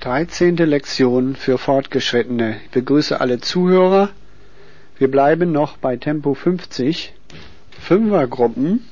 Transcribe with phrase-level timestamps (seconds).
[0.00, 2.60] Dreizehnte Lektion für Fortgeschrittene.
[2.64, 4.10] Ich begrüße alle Zuhörer.
[4.96, 7.14] Wir bleiben noch bei Tempo 50.
[7.80, 8.84] Fünfergruppen,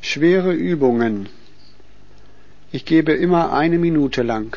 [0.00, 1.28] schwere Übungen.
[2.72, 4.56] Ich gebe immer eine Minute lang.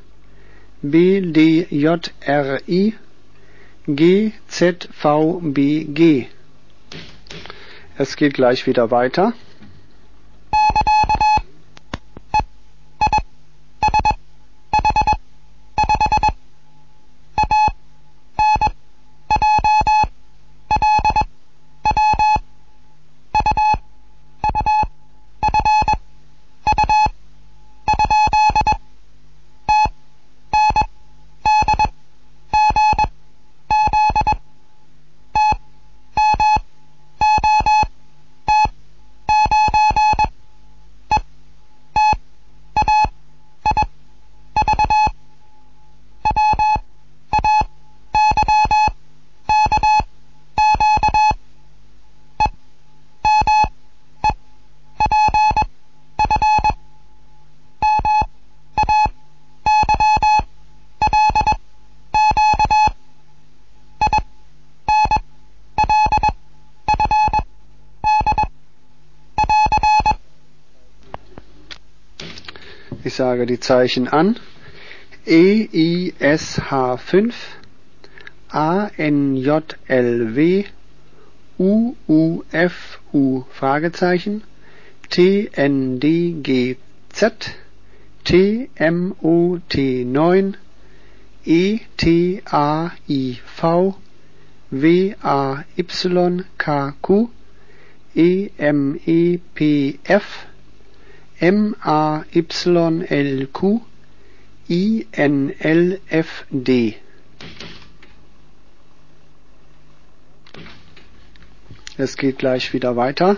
[0.83, 1.73] BDJRI
[3.87, 5.47] GZVBG.
[7.97, 9.33] Es geht gleich wieder weiter.
[73.11, 74.39] Ich sage die Zeichen an.
[75.25, 77.35] E, I, S, H, 5,
[78.47, 80.63] A, N, J, L, W,
[81.59, 84.43] U, U, F, U, Fragezeichen,
[85.09, 86.77] T, N, D, G,
[87.09, 87.53] Z,
[88.23, 90.55] T, M, O, T, 9,
[91.43, 93.95] E, T, A, I, V,
[94.71, 97.29] W, A, Y, K, Q,
[98.15, 100.45] E, M, E, P, F,
[101.41, 102.31] M-A-Y-L-Q
[104.69, 105.35] I-N-L-F-D.
[111.97, 113.37] Es geht gleich wieder weiter.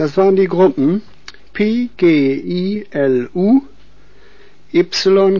[0.00, 1.02] Das waren die Gruppen
[1.52, 3.60] P, G, I, L, U,
[4.72, 5.34] YQNTC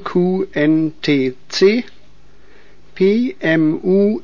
[2.95, 4.23] PMUEZ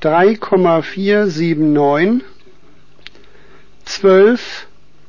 [0.00, 2.24] 3,479,
[3.84, 4.66] 12,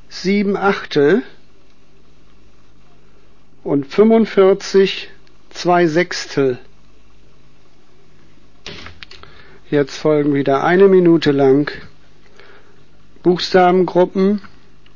[0.09, 1.23] 7 Achtel
[3.63, 5.09] und 45,
[5.49, 6.59] 2 Sechstel.
[9.71, 11.71] Jetzt folgen wieder eine Minute lang
[13.23, 14.41] Buchstabengruppen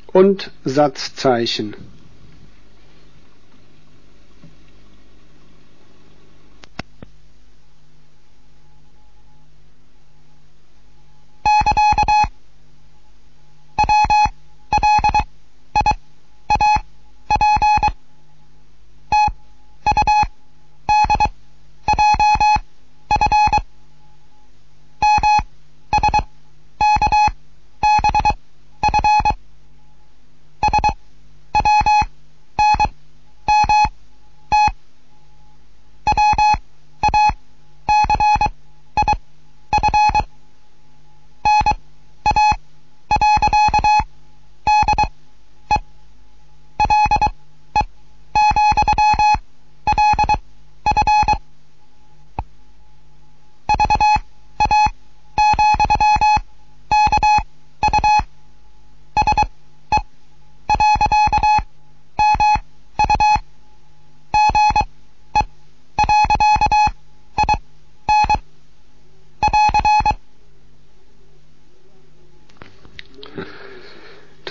[0.08, 1.78] und Satzzeichen.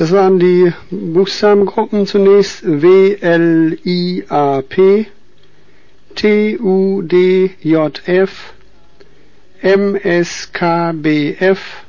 [0.05, 5.07] Das waren die Buchstabengruppen zunächst W, L, I, A, P,
[6.15, 8.53] T, U, D, J, F,
[9.63, 11.87] M, S, K, B, F,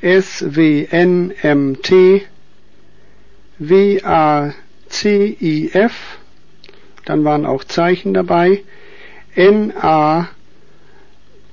[0.00, 2.22] S, W, N, M, T,
[3.60, 4.52] W, A,
[4.88, 6.18] C, I, F,
[7.04, 8.64] dann waren auch Zeichen dabei,
[9.36, 10.28] N, A,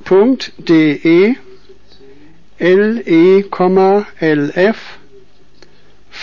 [0.03, 1.35] Punkt, D, E,
[2.57, 3.45] L, E,
[4.19, 4.97] L, F,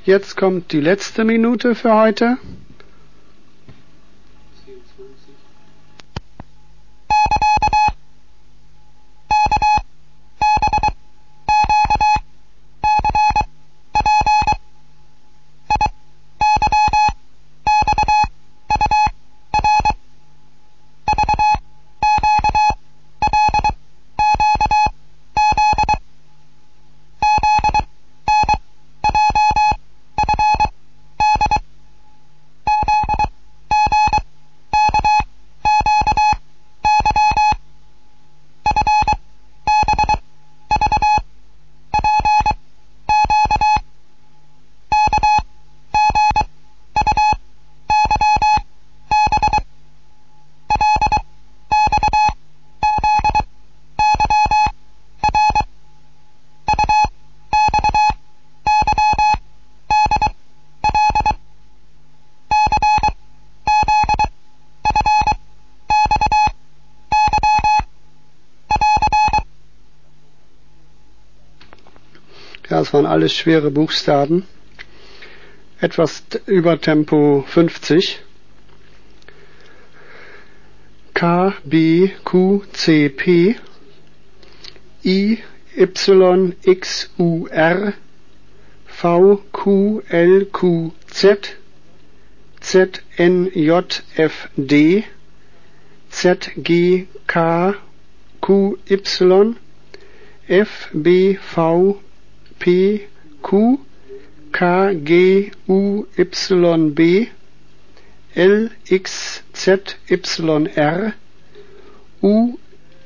[0.05, 2.39] Jetzt kommt die letzte Minute für heute.
[72.77, 74.45] Ja, es waren alles schwere Buchstaben.
[75.81, 78.21] Etwas über Tempo 50.
[81.15, 83.57] K, B, Q, C, P,
[85.03, 85.39] I,
[85.75, 87.95] Y, X, U, R,
[88.85, 91.57] V, Q, L, Q, Z,
[92.61, 95.05] Z, N, J, F, D,
[96.11, 97.75] Z, G, K,
[98.43, 99.57] Q, Y,
[100.47, 102.03] F, B, V,
[102.59, 103.07] P,
[103.43, 103.79] Q,
[104.53, 107.29] K, G, U, Y, B,
[108.35, 111.15] L, X, Z, Y, R,
[112.23, 112.59] U,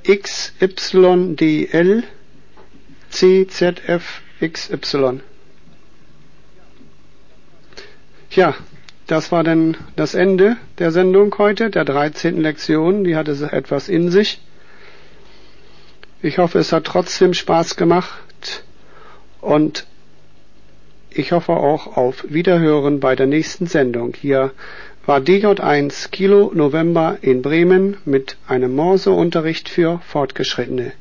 [0.04, 2.04] X, Y, D, L,
[3.10, 5.20] C, Z, F, X, Y.
[8.30, 8.54] Ja,
[9.08, 12.40] das war dann das Ende der Sendung heute, der 13.
[12.40, 13.02] Lektion.
[13.02, 14.40] Die hatte etwas in sich.
[16.22, 18.62] Ich hoffe, es hat trotzdem Spaß gemacht
[19.40, 19.86] und
[21.10, 24.14] ich hoffe auch auf Wiederhören bei der nächsten Sendung.
[24.14, 24.52] Hier
[25.06, 30.92] war DJ1 Kilo November in Bremen mit einem Morseunterricht für Fortgeschrittene.